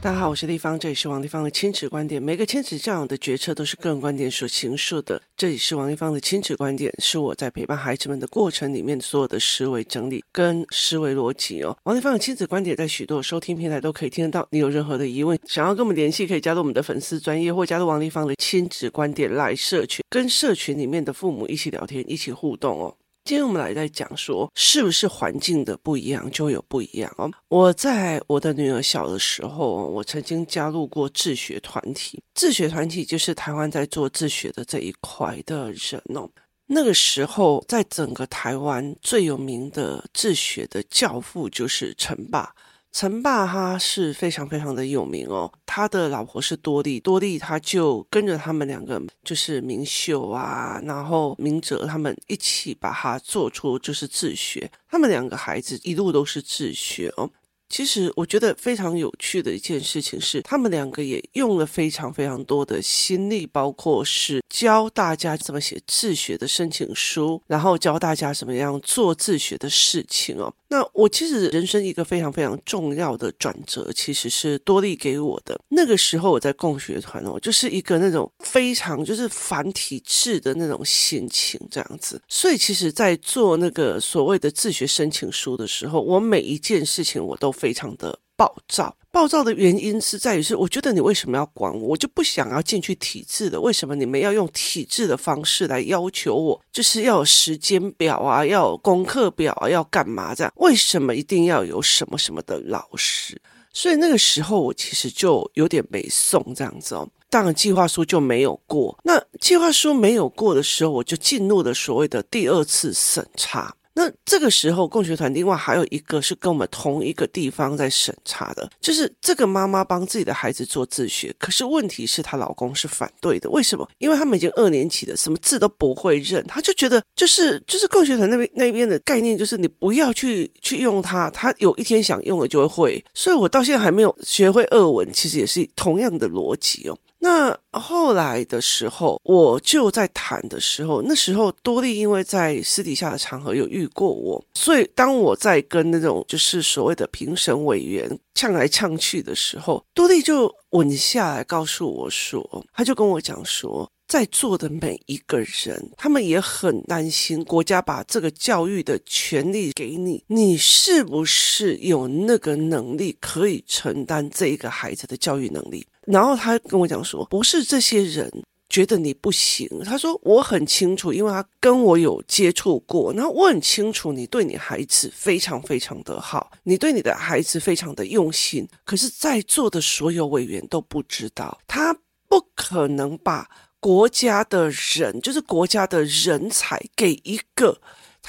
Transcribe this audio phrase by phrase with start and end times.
[0.00, 2.22] 大家好，我是丽芳，这里是王丽芳的亲子观点。
[2.22, 5.20] 每个亲子教养的决策都是个人观点所形塑的。
[5.36, 11.76] 这里是王丽芳的亲子观点，是我在陪伴孩子们的过程里面所有的思维整理跟思维逻辑哦。
[11.82, 14.46] 王丽芳的亲子观点在许多收听平台都可以听得到。
[14.50, 22.96] 你有任何的疑问，想要跟我们联系，可以加入我们的粉丝专业，或加入王丽芳的亲子观点来社群，跟社群里面的父母一起聊天，一起互动哦。
[23.28, 27.30] 今天我们来在讲说，是不是环境的不一样就有不一样哦？
[27.48, 32.22] 我在我的女儿小的时候，我曾经加入过自学团体。
[32.34, 36.26] 自学团体就是台湾在做自学的这一块的人哦。
[36.68, 42.50] 那个时候，在整个台湾最有名的自学的教父就是陈爸。
[42.90, 57.30] 陈爸他是非常非常的有名哦，他的老婆是多莉，多莉他就跟着他们两个就是明秀啊，然后明哲他们一起把他做出就是自学，他们两个孩子一路都是自学哦。
[57.68, 70.50] 其实我觉得非常有趣的一件事情是，他们两个也用了非常非常多的心力，包括是教大家怎么写自学的申请书，然后教大家怎么样做自学的事情哦。
[70.68, 75.60] 那我其实人生一个非常非常重要的转折，其实是多利给我的。
[75.68, 82.22] 那个时候我在共学团哦，就是一个那种非常就是繁体制的那种心情这样子。
[82.28, 87.52] 所以其实，在做那个所谓的自学申请书的时候，我每一件事情我都。
[87.58, 91.88] 非常的暴躁，暴躁的原因是在于是，我觉得你为什么要管我？
[91.88, 96.62] 我就不想要进去体制的，为什么你们要用体制的方式来要求我？
[96.70, 100.52] 就是要有时间表啊，要有功课表啊，要干嘛这样？
[100.58, 103.36] 为什么一定要有什么什么的老师？
[103.72, 108.96] 所以那个时候我其实就有点没送这样子哦，当然计划书就没有过。
[109.02, 113.74] 那计划书没有过的时候，我就进入了所谓的第二次审查。
[113.98, 123.50] 那这个时候，共学团另外还有一个是跟我们同一个地方在审查的，就是这个妈妈帮自己的孩子做自学，可是问题是她老公是反对的。
[123.50, 123.88] 为什么？
[123.98, 133.04] 因为他们已经二年级了，什么字都不会认，他就觉得就是就是共学团那边那边的概念就是你不要去去用它，他有一天想用了就会会。
[133.14, 136.96] 所以我到现在还没有学会俄文，其实也是同样的逻辑哦。
[137.20, 165.84] 那后来的时候，我就在谈的时候，那时候多利因为在私底下的场合有遇过我，所以当我在跟那种就是所谓的评审委员呛来呛去的时候，多利就稳下来告诉我说，他就跟我讲说，在座的每一个人，他们也很担心国家把这个教育的权利给你，你是不是有那个能力可以承担这一个孩子的教育能力？
[166.10, 168.30] 然后他跟我讲说，不是这些人
[168.68, 169.68] 觉得你不行。
[169.84, 173.12] 他说我很清楚，因为他跟我有接触过。
[173.12, 178.66] 然后我很清楚，你对你孩子非常非常的好，你对你的孩子非常的用心。
[178.84, 181.94] 可是，在座的所有委员都不知道，他
[182.26, 183.48] 不可能把
[183.78, 187.80] 国家的人，就是国家的人才，给一个。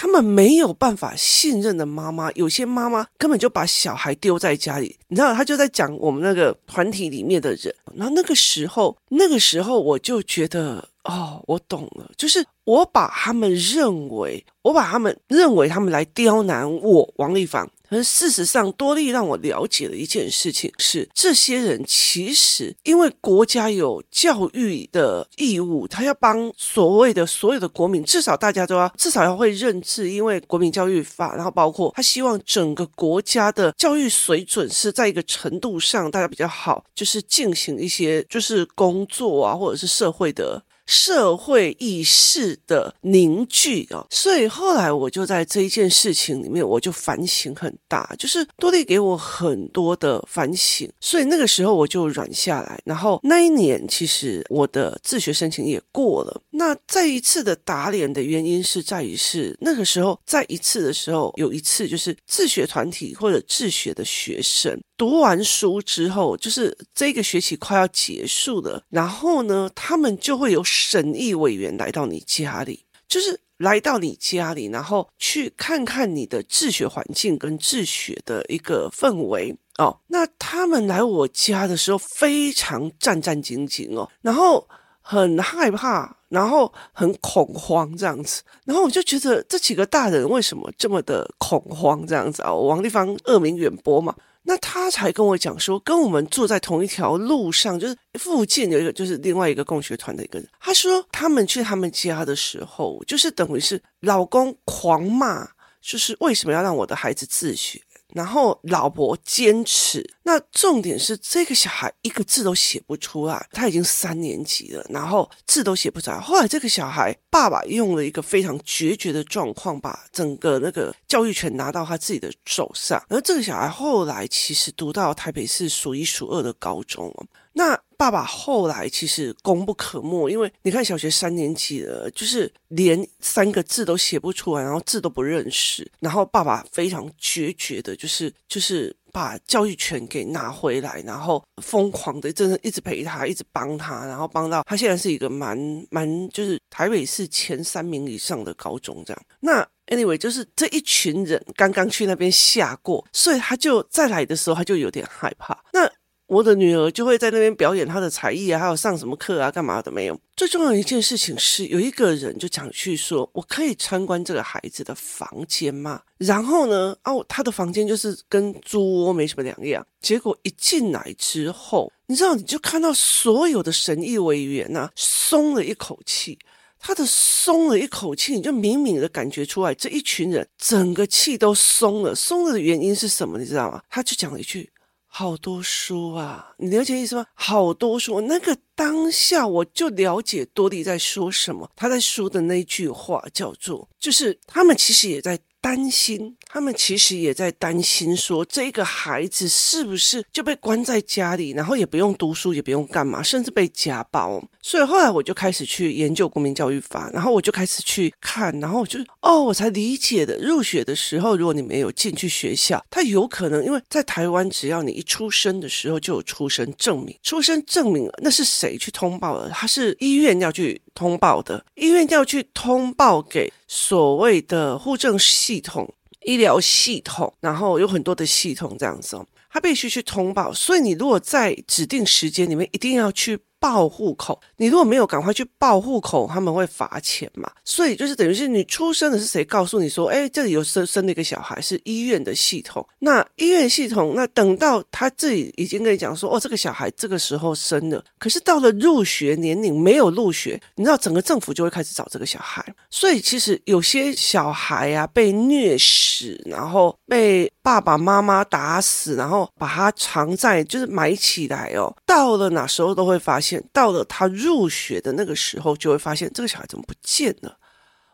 [0.02, 4.96] 他们没有办法信任的妈妈，有些妈妈根本就把小孩丢在家里。
[5.10, 7.76] 你知道，他就在讲我们那个团体里面的人。
[7.96, 12.46] 然后那个时候，那个时候我就觉得，哦，我懂了，就是。
[12.66, 17.68] 我把他们认为，我把他们认为他们来刁难我王力房。
[17.90, 40.62] 可是事实上，多莉让我了解了一件事情是：这些人其实因为国家有教育的义务，他要帮所谓的所有的国民，至少大家都要至少要会认字，因为国民教育法，然后包括他希望整个国家的教育水准是在一个程度上大家比较好，就是进行一些就是工作啊，或者是社会的。
[40.90, 52.82] 社会意识的凝聚啊，所以后来我就在这一件事情里面，我就反省很大，就是多利给我很多的反省，所以那个时候我就软下来。
[52.84, 56.42] 然后那一年，其实我的自学申请也过了。
[56.50, 70.60] 那再一次的打脸的原因是在于是那个时候再一次的时候，有一次就是自学团体或者自学的学生读完书之后，就是这个学期快要结束了，然后呢，他们就会有。
[70.64, 80.00] 审议委员来到你家里，就是来到你家里，然后去看看你的治学环境跟治学的一个氛围哦。
[80.08, 84.68] 那他们来我家的时候非常战战兢兢哦，然后
[85.02, 88.42] 很害怕，然后很恐慌这样子。
[88.66, 92.54] 然后我就觉得这几个大人为什么这么的恐慌这样子啊？
[92.54, 94.16] 王立芳恶名远播嘛。
[94.50, 100.50] 那他才跟我讲说，跟我们住在同一条路上，就是附近有一个，就是另外一个共学团的一个人。
[100.60, 105.48] 他说他们去他们家的时候，就是等于是老公狂骂，
[105.80, 107.80] 就是为什么要让我的孩子自学，
[108.16, 110.04] 然后老婆坚持。
[110.30, 116.20] 那重点是这个小孩一个字都写不出来，他已经三年级了，然后字都写不出来。
[116.20, 123.04] 后来这个小孩爸爸用了一个非常决绝的状况，把整个那个教育权拿到他自己的手上。
[123.10, 127.12] 而这个小孩后来其实读到台北市数一数二的高中。
[127.54, 145.58] 那爸爸后来其实功不可没，因为你看小学三年级了，就是连三个字都写不出来，然后字都不认识，然后爸爸非常决绝的，就是就是把教育权给拿回来，然后疯狂的真的一直陪他，一直帮他，然后帮到他现在是一个蛮
[145.90, 149.22] 蛮就是台北市前三名以上的高中这样。
[149.40, 155.58] 那 anyway 就是这一群人刚刚去那边下过，所以他就再来的时候他就有点害怕。
[155.74, 155.90] 那
[156.30, 160.20] 我的女儿就会在那边表演她的才艺啊，还有上什么课啊，干嘛的没有。
[160.38, 169.84] 最重要的一件事情是，有一个人就讲去说：“我可以参观这个孩子的房间吗？”然后呢，哦，他的房间就是跟猪窝没什么两样。
[170.00, 176.38] 结果一进来之后，你知道，你就看到所有的审议委员呐，松了一口气。
[176.82, 182.14] 他的松了一口气，你就明明的感觉出来，这一群人整个气都松了。
[182.14, 183.40] 松了的原因是什么？
[183.40, 183.82] 你知道吗？
[183.90, 184.70] 他就讲了一句。
[185.12, 187.26] 好多书啊，你了解意思吗？
[187.34, 191.70] 好多书，那个当下我就了解多莉在说什么。
[191.76, 195.38] 他在说的那句话叫做，就是他们其实也在。
[195.62, 204.42] 担心，他们其实也在担心，说这个孩子是不是就被关在家里，然后也不用读书，也不用干嘛，甚至被家暴。
[204.62, 210.38] 所以后来我就开始去研究国民教育法，然后我就开始去看，然后我就哦，我才理解的。
[210.38, 219.50] 入学的时候，如果你没有进去学校，他有可能因为在台湾，只要你一出生的时候就有出生证明，出生证明那是谁去通报的？
[219.50, 223.54] 他是医院要去通报的，医院要去通报给。
[223.68, 225.94] 所谓的护证系统、
[226.26, 230.52] 医疗系统，然后有很多的系统这样子哦，他必须去通报。
[230.52, 233.40] 所以你如果在指定时间里面，一定要去。
[233.60, 237.52] 报户口，你如果没有赶快去报户口，他们会罚钱嘛。
[237.64, 242.86] 所以就是等于是你出生的是谁告诉你说，哎，这里有生生了一个小孩，是医院的系统。
[243.00, 252.66] 那医院系统，那等到他自己已经跟你讲说，哦，这个小孩这个时候生了，可是到了入学年龄没有入学，你知道整个政府就会开始找这个小孩。
[252.90, 263.64] 所以其实有些小孩啊被虐死，然后被爸爸妈妈打死，然后把他藏在就是埋起来哦，到了哪时候都会发现。
[263.72, 267.56] 到了他入学的那个时候，就会发现这个小孩怎么不见了？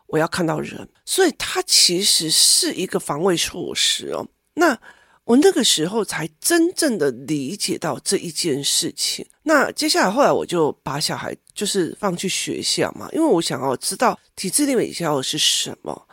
[0.08, 4.28] 我要看到人，所以他其实是一个防卫措施哦。
[4.52, 4.78] 那
[5.24, 9.26] 我那个时候才真正的理解到这一件事情。
[9.44, 16.05] 那接下来后来我就把小孩就是放去学校嘛，因为我想要知道体制内美校是什么。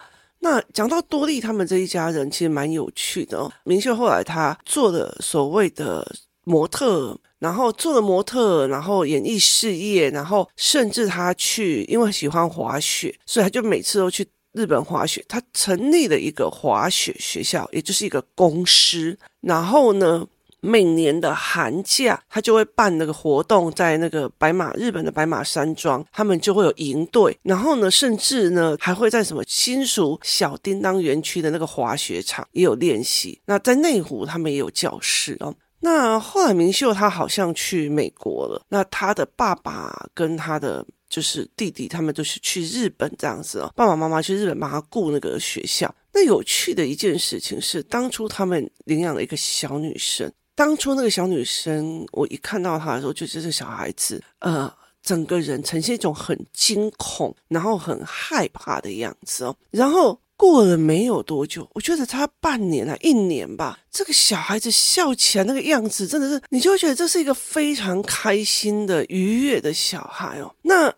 [0.43, 3.51] 那讲到多莉他们这一家人，其实蛮有趣的哦。
[3.63, 6.05] 明秀后来他做了所谓的
[6.43, 7.17] 模特。
[7.43, 15.21] 然后做了模特，然后演艺事业，然后甚至他去，因为喜欢滑雪，所以他就每次都去日本滑雪。
[15.27, 19.17] 他成立了一个滑雪学校，也就是一个公司。
[19.41, 20.25] 然后呢，
[20.65, 27.37] 每年的寒假，他就会办那个活动，在那个白马日本的白马山庄，他们就会有营队。
[27.43, 33.41] 然后呢，甚至呢，还会在什么新竹小叮当园区的那个滑雪场也有练习。
[33.45, 35.53] 那在内湖，他们也有教室哦。
[35.81, 43.69] 那后来明秀他好像去美国了，那他的爸爸跟他的就是弟弟，他们都是去日本这样子哦。
[43.75, 45.93] 爸爸妈妈去日本帮他顾那个学校。
[46.13, 50.31] 那有趣的一件事情是，当初他们领养了一个小女生。
[50.55, 60.19] 当初那个小女生，我一看到她的时候，就觉得小孩子，呃，整个人呈现一种很惊恐，然后很害怕的样子哦，然后。
[60.35, 70.53] 过了没有多久，我觉得她半年啊，一年吧，这个小孩子笑起来那个样子，真的是，你就会觉得这是一个非常开心的、愉悦的小孩哦。
[70.63, 70.93] 那。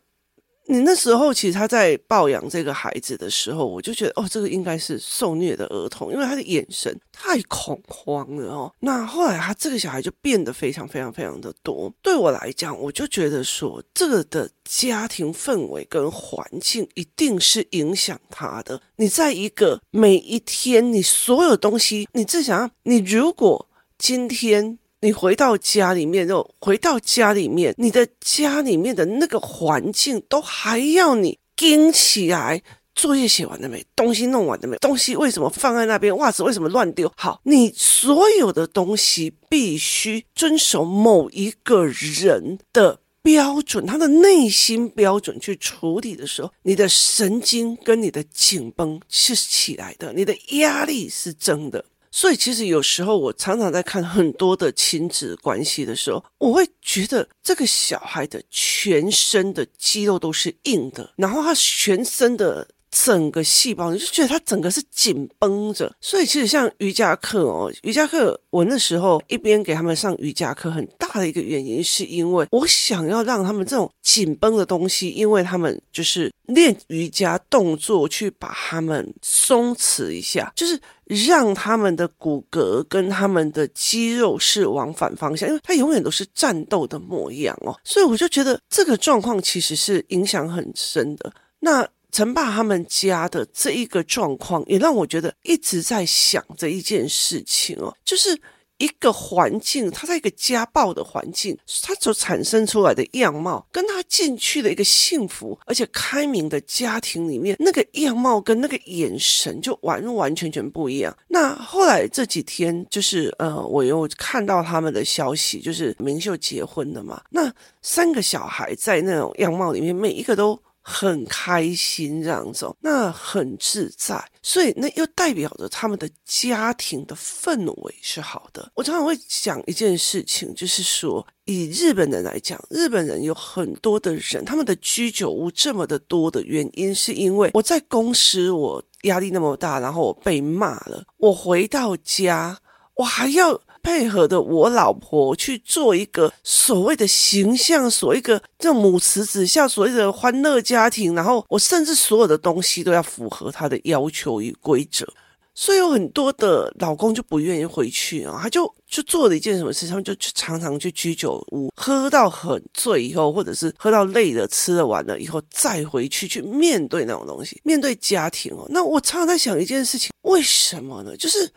[0.68, 8.74] 你那时候其实他在抱养这个孩子的时候，我就觉得哦，这个应该是受虐的儿童，因为他的眼神太恐慌了哦。
[8.80, 11.94] 那后来他这个小孩就变得非常非常非常的多。
[12.02, 18.82] 对我来讲，我就觉得说，这个的家庭氛围跟环境一定是影响他的。
[18.96, 24.80] 你在一个每一天，你所有东西，你自想，你如果今天。
[25.02, 32.64] 你回到家里面，就回到家里面，你的家里面的那个环境都还要你盯起来。
[32.96, 33.86] 作业写完了没？
[33.94, 34.78] 东西弄完了没？
[34.78, 36.16] 东西为什么放在那边？
[36.16, 37.12] 袜子为什么乱丢？
[37.18, 51.84] 好，你所有的东西必须遵守某一个人的标准，他的内心标准去处理的时候，你的神经跟你的紧绷是起来的，你的压力是真的。
[52.16, 62.66] 所以其实有时候我常常在看很多的亲子关系的时候，我会觉得这个小孩的全身的肌肉都是硬的，然后他全身的。
[63.04, 91.34] 整个细胞，你就觉得它整个是紧绷着，所以其实像瑜伽课哦，瑜伽课我那时候一边给他们上瑜伽课，很大的一个原因是因为我想要让他们这种紧绷的东西，因为他们就是练瑜伽动作去把他们松弛一下，就是让他们的骨骼跟他们的肌肉是往反方向，因为他永远都是战斗的模样哦，所以我就觉得这个状况其实是影响很深的。
[91.60, 91.86] 那。
[92.16, 98.40] 陈爸他们家的这一个状况，也让我觉得一直在想着一件事情哦，就是
[98.78, 111.14] 一个环境，他在一个家暴的环境，他所产生出来的样貌，跟他进去的一个幸福而且开明的家庭里面，那个样貌跟那个眼神就完完全全不一样。
[111.28, 120.58] 那后来这几天，就是呃，我又看到他们的消息，就是明秀结婚了嘛，那三个小孩在那种样貌里面，每一个都。
[120.88, 128.72] 很开心这样子，那很自在，所以那又代表着他们的家庭的氛围是好的。
[128.76, 142.60] 我常常会讲一件事情，就是说，以日本人来讲，日本人有很多的人，他们的居酒屋这么的多的原因，是因为我在公司我压力那么大，然后我被骂了，我回到家，
[142.94, 143.60] 我还要。
[143.86, 155.08] 配合的我老婆去做一个所谓的形象，所谓一个这母慈子孝，所谓的欢乐家庭，然后我甚至所有的东西都要符合他的要求与规则，
[155.54, 168.66] 所以有很多的老公就不愿意回去啊，他就就做了一件什么事，他们就去常常去居酒屋喝到很醉以后，或者是喝到累了，吃了完了以后再回去去面对那种东西，面对家庭哦。
[168.72, 171.16] 那我常常在想一件事情，为什么呢？
[171.16, 171.48] 就是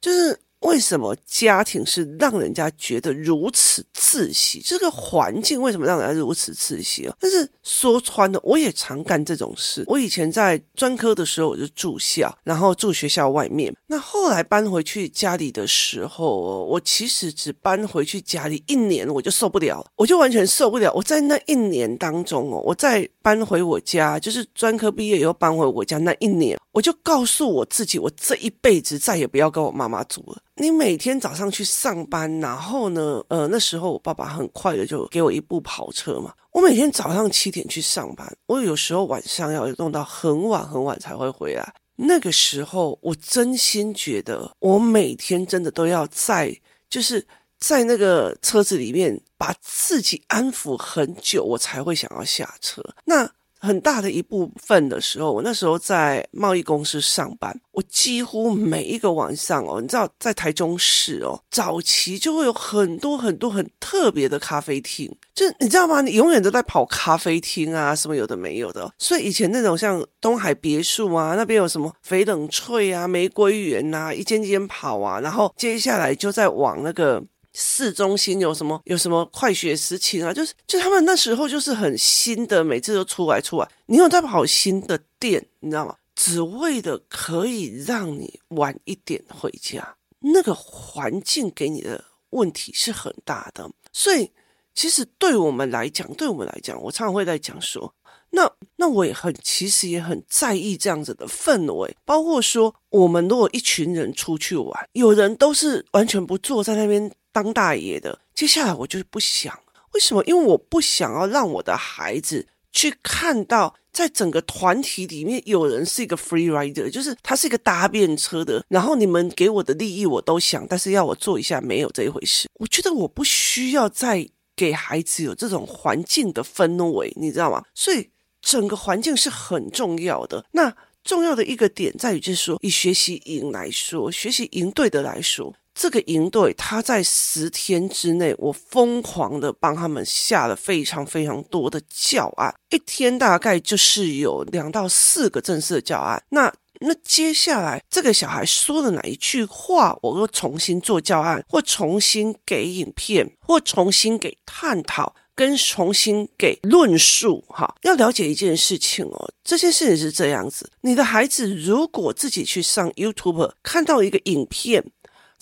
[0.00, 0.38] 就是。
[0.62, 4.60] 为什么家庭是让人家觉得如此窒息？
[4.64, 7.14] 这个环境为什么让人家如此窒息啊？
[7.20, 9.84] 但是说穿了，我也常干这种事。
[9.86, 13.74] 我以前在专科的时候，我就住校，然后住学校外面。
[13.86, 20.92] 那后来搬回去家里的时候，我其实只搬回去家里一年，我就受不了，我就完全受不了。
[20.94, 30.38] 我在那一年当中哦，我在搬回我家，就是专科毕业以后搬回我家那一年，我就告诉我自己，我这一辈子再也不要跟我妈妈住了。
[30.56, 36.32] 你每天早上去上班，然后呢，呃，那时候我爸爸很快的就给我一部跑车嘛。
[36.50, 41.74] 我每天早上七点去上班，我有时候晚上要弄到很晚很晚才会回来。
[41.96, 46.54] 那个时候，我真心觉得我每天真的都要在，
[46.90, 47.26] 就是
[47.58, 52.82] 在那个车子里面把自己安抚很久，我才会想要下车。
[53.04, 53.30] 那。
[53.62, 66.02] 很大的一部分的时候，我那时候在贸易公司上班，我几乎每一个晚上哦，你知道，在台中市哦，早期就会有很多很多很特别的咖啡厅，就你知道吗？
[66.02, 68.92] 你永远都在跑咖啡厅啊，什么有的没有的。
[68.98, 77.22] 所以以前那种像东海别墅啊，那边有什么翡冷翠啊、玫瑰园啊，一间间跑啊，然后接下来就在往那个。
[77.52, 78.80] 市中心有什么？
[78.84, 80.32] 有什么快雪时晴啊？
[80.32, 83.68] 就是，就他们那时候就是很新的，每次都出来出来。
[83.86, 85.96] 你有在跑新的店，你知道吗？
[86.14, 89.96] 只为的可以让你晚一点回家。
[90.20, 94.30] 那个环境给你的问题是很大的，所以
[94.74, 97.92] 其实对我们来讲，对我们来讲，我常常会在讲说，
[98.30, 107.10] 那那我也很，其实也很在意这样子的氛围，包括说，我们如果一群人出去玩，有人都是完全不坐在那边。
[107.32, 109.58] 当大爷的，接下来我就是不想，
[109.94, 110.22] 为什么？
[110.24, 118.64] 因为我不想要让我的孩子去看到，在整个团体里面有人是一个 free rider，就是他是一个搭便车的。
[118.68, 122.48] 然后你们给我的利益我都想，但是要我做一下，没有这一回事。
[122.54, 127.64] 我觉得我不需要再给孩子有这种环境的氛围，你知道吗？
[127.74, 128.10] 所以
[128.40, 130.44] 整个环境是很重要的。
[130.52, 130.74] 那
[131.04, 135.54] 重要的一个点在于，就是说，以学习营来说，学习营队的来说。
[135.74, 146.22] 这个营队，他在十天之内，我疯狂的帮他们下了非常非常多的教案，一天大概就是有两到四个正式的教案。
[146.28, 157.42] 那那接下来这个小孩说的哪一句话，我又重新做教案，或重新给影片，或重新给探讨，跟重新给论述。
[157.48, 164.84] 哈，要了解一件事情哦，这件事情是这样子：你的孩子如果自己去上 YouTube 看到一个影片。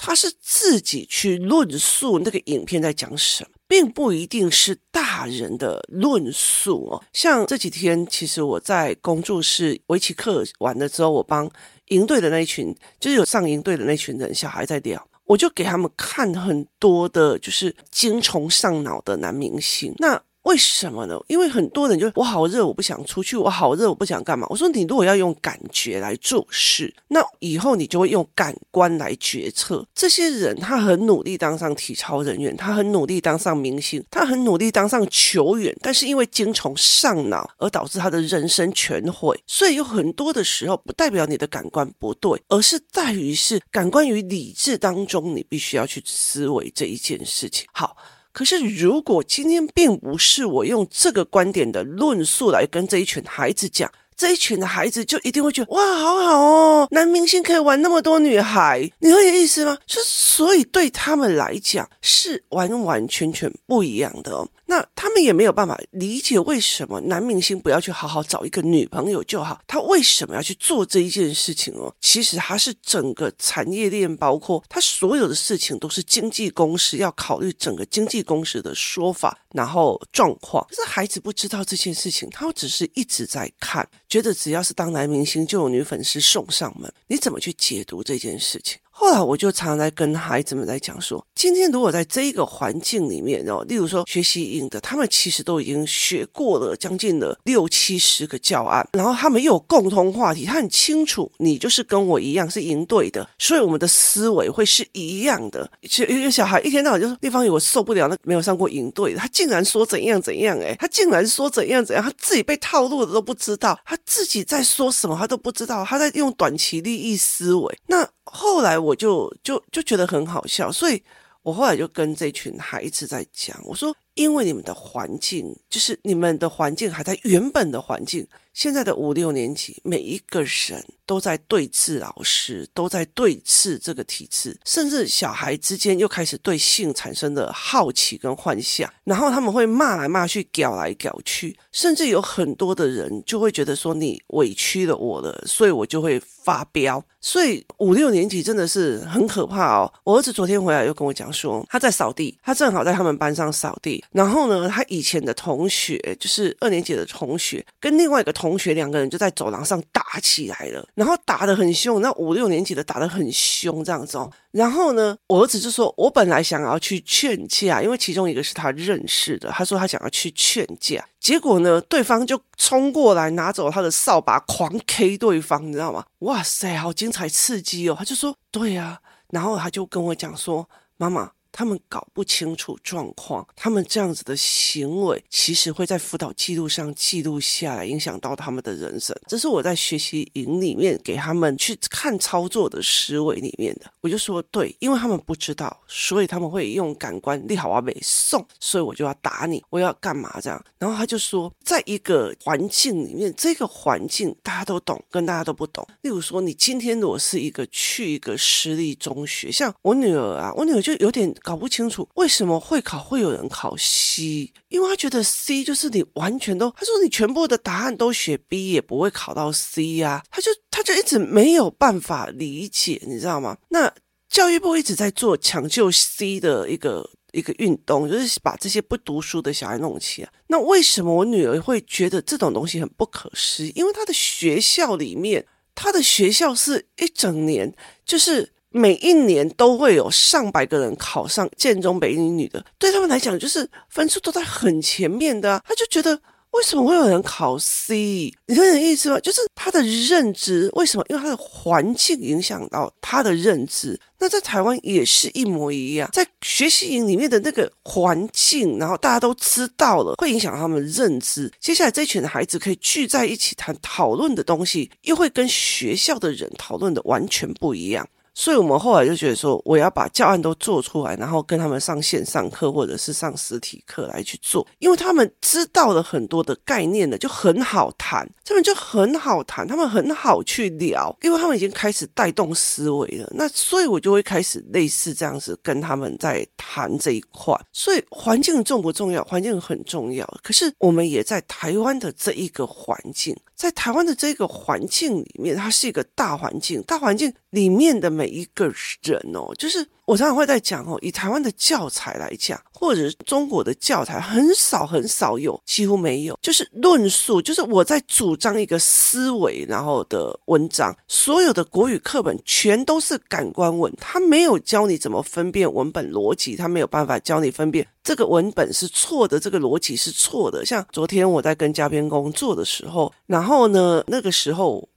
[0.02, 7.04] 他是自己去论述那个影片在讲什么，并不一定是大人的论述哦。
[7.12, 11.48] 像这几天，其实我在工作室围棋课完了之后，我帮
[11.88, 19.94] 营队的那一群，就是有上营队的那群人，小孩在聊，我就给他们看很多的，就是精虫上脑的男明星。
[19.98, 21.18] 那为什么呢？
[21.28, 24.46] 因为很多人就我好热，我不想出去；我好热，我不想干嘛。
[24.48, 29.86] 我说你如果要用感觉来做事，那以后你就会用感官来决策。
[29.94, 39.38] 这些人他很努力当上体操人员，他很努力当上明星，他很努力当上球员，但是因为精虫上脑而导致他的人生全毁。
[39.46, 47.66] 所以有很多的时候，不代表你的感官不对，而是在于是感官与理智当中，你必须要去思维这一件事情。
[47.72, 47.94] 好。
[48.32, 59.78] 可是，如果今天并不是我用这个观点的论述来跟这一群孩子讲，这一群的孩子就一定会觉得哇，好好哦，男明星可以玩那么多女孩，你会有意思吗？
[59.86, 64.46] 就所以对他们来讲是完完全全不一样的哦。
[64.66, 71.92] 那他们也没有办法理解为什么男明星不要去好好找一个女朋友就好，他为什么要去做这一件事情哦？
[72.02, 80.64] 其实他是整个产业链，包括他所有的事情都是经纪公司要考虑整个经纪公司的说法，然后状况。
[80.68, 86.92] 可是孩子不知道这件事情，他只是一直在看，觉得只要是当男明星就有女粉丝送上门。
[87.06, 88.80] 你怎么去解读这件事情？
[89.00, 105.66] 后来我就常常在跟孩子们在讲说，今天如果在这一个环境里面哦，例如说学习营的，他们其实都已经学过了将近了六七十个教案，然后他们又有共同话题，他很清楚你就是跟我一样是营队的，所以我们的思维会是一样的。
[105.84, 117.78] 其实一个小孩一天到晚就说地方有我受不了，那没有上过营队，他竟然说怎样怎样，诶，他竟然说怎样怎样，他自己被套路的都不知道，他自己在说什么他都不知道，他在用短期利益思维。
[117.86, 121.02] 那后来我就就就觉得很好笑，所以
[121.42, 128.26] 我后来就跟这群孩子在讲，我说，因为你们的环境，就是你们的环境还在原本的环境。
[128.52, 147.02] 现在的五六年级，每一个人都在对峙老师，都在对峙这个体制，甚至小孩之间又开始对性产生了好奇跟幻想，然后他们会骂来骂去，屌来屌去，甚至有很多的人就会觉得说你委屈了我了，所以我就会发飙。
[147.22, 149.92] 所以五六年级真的是很可怕哦。
[150.04, 158.32] 我儿子昨天回来又跟我讲说，他在扫地，他正好在他们班上扫地，然后呢，他以前的同学就是二年级的同学跟另外一个。
[158.40, 164.32] 同学两个人就在走廊上打起来了，然后打得很凶，那五六年级的打得很凶这样子哦。
[164.50, 176.06] 然后呢，我儿子就说：“我本来想要去劝架，因为其中一个是他认识的，他说他想要去劝架，结果呢，对方就冲过来拿走他的扫把，狂 K 对方，你知道吗？
[176.20, 189.16] 哇塞，好精彩刺激哦！”他就说：“对呀。”然后他就跟我讲说：“妈妈。”他们搞不清楚状况，他们这样子的行为，其实会在辅导记录上记录下来，影响到他们的人生。
[189.26, 193.92] 这是我在学习营里面给他们去看操作的思维里面的。
[194.00, 200.64] 我就说，对，因为他们不知道，所以他们会用感官，你好啊，没送，所以我就要打你，我要干嘛这样？
[200.78, 205.86] 然后他就说，在一个环境里面，这个环境大家都懂，跟大家都不懂。
[206.02, 211.34] 例如说，你今天如果是一个去一个私立中学，像我女儿啊，我女儿就有点。
[211.42, 223.56] 搞不清楚为什么会考会有人考 C，因为他觉得 C 就是你完全都，他说你全部的答案都写 B 也不会考到 C 呀，他就他就一直没有办法理解，你知道吗？
[223.68, 223.92] 那
[224.28, 230.30] 教育部一直在做抢救 C 的一个一个运动，就是把这些不读书的小孩弄起来。
[230.48, 233.72] 那为什么我女儿会觉得这种东西很不可思议？
[233.74, 237.74] 因为她的学校里面，她的学校是一整年
[238.04, 238.52] 就是。
[238.70, 245.62] 每一年都会有上百个人考上建中北一女的，对他们来讲就是分数都在很前面的啊。
[245.66, 246.20] 他就觉得
[246.52, 248.32] 为什么会有人考 C？
[248.46, 249.18] 你懂我意思吗？
[249.20, 251.04] 就是他的认知为什么？
[251.08, 253.98] 因为他的环境影响到他的认知。
[254.18, 261.50] 那在台湾也是一模一样，在学习营里面的那个环境，然后大家都知道了，会影响他们的认知。
[261.58, 268.06] 接下来这群孩子可以聚在一起谈讨论的东西，又会跟学校的人讨论的完全不一样。
[268.34, 283.30] 所以我们后来就觉得说，我要把教案都做出来，然后跟他们上线上课或者是上实体课来去做，因为他们知道了很多的概念了，就很好谈，他们就很好谈，他们很好去聊，因为他们已经开始带动思维了。
[283.34, 287.54] 那所以我就会开始类似这样子跟他们在谈这一块。
[287.72, 289.22] 所以环境重不重要？
[289.24, 290.26] 环境很重要。
[290.42, 293.36] 可是我们也在台湾的这一个环境。
[293.60, 298.64] 在台湾的这个环境里面，它是一个大环境，大环境里面的每一个
[299.02, 320.66] 人哦，就是我常常会在讲哦，以台湾的教材来讲，或者中国的教材，很少很少有，几乎没有，就是论述，就是我在主张一个思维，然后的文章，所有的国语课本全都是感官文，他没有教你怎么分辨文本逻辑，他没有办法教你分辨这个文本是错的，这个逻辑是错的。
[320.66, 324.88] 像昨天我在跟嘉宾工作的时候，然后呢，那个时候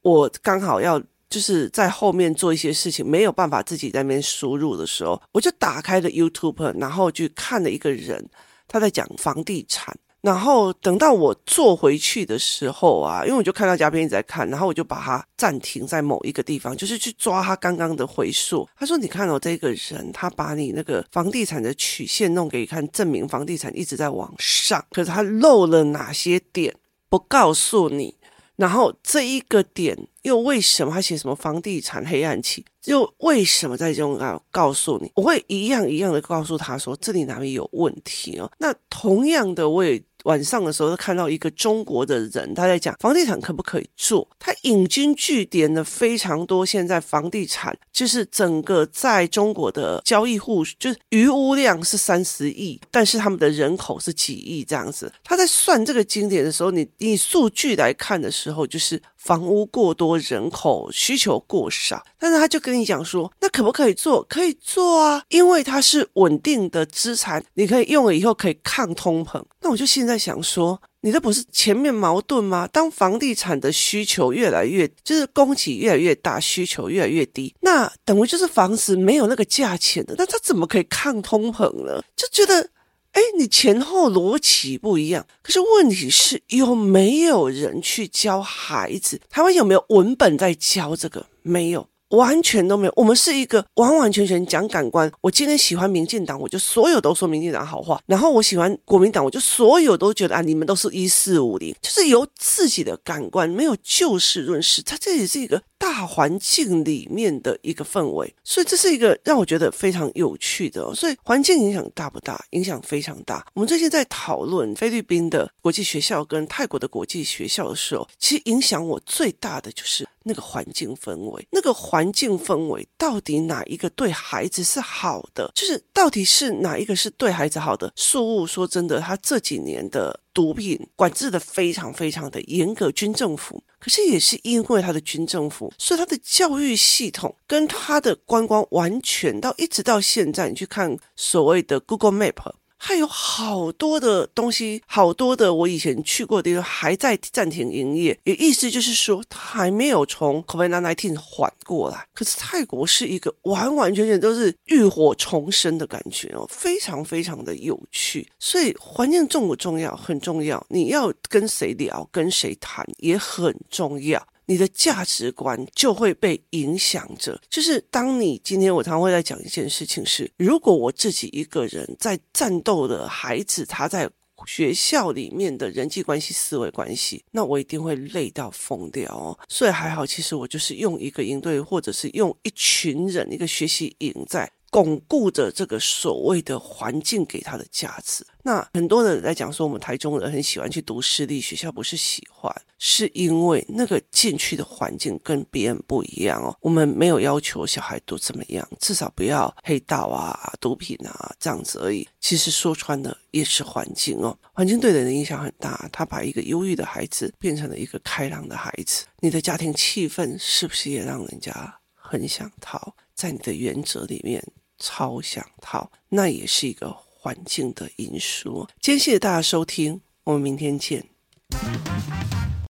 [0.00, 0.98] 我刚好要。
[1.28, 8.28] 就是在后面做一些事情，没有办法自己在那边输入的时候，我就打开了 YouTube，然后去看了一个人，
[8.68, 9.96] 他在讲房地产。
[10.22, 18.68] 然后等到我坐回去的时候啊，因为我就看到嘉宾一直在看，然后我就把它暂停在某一个地方，就是去抓他刚刚的回溯。
[18.76, 26.74] 他说：“你看哦，这个人他把你那个房地产的曲线弄给你看，证明房地产一直在往上，可是他漏了哪些点，
[27.08, 28.15] 不告诉你。”
[28.56, 32.64] 然后这一个点又为什么他写什么房地产黑暗期？
[32.86, 34.40] 又为什么在这种啊？
[34.50, 38.50] 告诉你，我会一样一样的告诉他说，这里哪里有问题哦。
[38.58, 40.02] 那同样的，我也。
[40.26, 46.66] 晚上的时候，看到一个中国的人，他在讲房地产可不可以做，他引经据典的非常多。
[46.66, 55.12] 现在房地产就是整个在中国的交易户，就是余屋量是三十亿，但是他们的人口是几亿这样子。
[55.24, 59.00] 他在算这个经典的时候，你你数据来看的时候，就是。
[59.26, 64.22] 房屋过多，人口需求过少，但是他就跟你讲说，那可不可以做？
[64.28, 69.42] 可以做啊，因为它是稳定的资产，你可以用了以后可以抗通膨。
[69.60, 72.68] 那我就现在想说，你这不是前面矛盾吗？
[72.68, 82.00] 当房地产的需求越来越，就是供给越来越大，需求越来越低，那等于就是房子没有那个价钱的，那它怎么可以抗通膨呢？
[82.14, 82.70] 就觉得。
[83.16, 89.18] 哎，你前后逻辑不一样，可是问题是有没有人去教孩子？
[89.30, 91.24] 台湾有没有文本在教这个？
[91.40, 91.88] 没有。
[92.10, 95.10] 完全都没有，我们是一个完完全全讲感官。
[95.20, 104.82] 我今天喜欢民进党，我就所有都说民进党好话；然后我喜欢国民党，我就所有都觉得啊，你们都是一四五零，就是由自己的感官，没有就事论事。
[104.82, 110.94] 它这也是一个大环境里面的一个氛围，所以这是一个让我觉得非常有趣的哦。
[110.94, 112.40] 所以环境影响大不大？
[112.50, 113.44] 影响非常大。
[113.54, 120.06] 我们最近在讨论菲律宾的国际学校跟泰国的国际学校的时候，其实影响我最大的就是。
[120.28, 125.52] 那个环境氛围，那个环境氛围到底哪一个对孩子是好的？
[125.54, 127.92] 就是到底是哪一个是对孩子好的？
[127.94, 133.62] 宿雾说真的，他这几年的毒品管制的非常非常的严格，军政府。
[133.78, 142.52] 可是也是因为他的军政府，所以他的教育系统跟他的观光完全到一直到现在，你去看所谓的 Google Map。
[142.78, 152.06] 还有好多的东西，好多的我以前去过的地方还在暂停营业，也意思就是说，它还没有从 COVID-19 缓过来。
[152.14, 158.28] 可是泰国是一个完完全全都是浴火重生的感觉哦，非常非常的有趣。
[158.38, 159.96] 所以环境重不重要？
[159.96, 160.64] 很重要。
[160.68, 164.24] 你要跟谁聊，跟谁谈也很重要。
[164.46, 167.40] 你的价值观就会被影响着。
[167.50, 174.08] 就是当你今天，我常常会在讲一件事情是：如果我自己一个人在战斗的孩子，他在
[174.46, 179.38] 学校里面的人际关系、思维关系，那我一定会累到疯掉哦。
[179.48, 184.50] 所以还好，其实我就是用一个营队，或者是用一群人一个学习营在。
[184.76, 188.22] 巩固着这个所谓的环境给他的价值。
[188.42, 196.54] 那很多人在讲说，我们台中人很喜欢去读私立学校，不是喜欢，是因为那个进去的环境跟别人不一样哦。
[196.60, 202.06] 我们没有要求小孩读怎么样，至少不要黑道啊、毒品啊这样子而已。
[202.20, 205.88] 其实说穿了也是环境哦，环境对人的影响很大。
[205.90, 212.92] 他把一个忧郁的孩子变成了一个开朗的孩子，你的家庭气氛是不是也让人家很想逃？
[213.14, 214.44] 在你的原则里面。
[214.78, 218.68] 超想套，那也是一个环境的因素。
[218.80, 221.04] 今天谢谢大家收听，我们明天见。